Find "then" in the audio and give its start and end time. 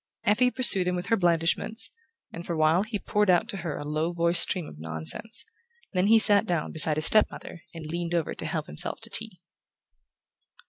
5.93-6.07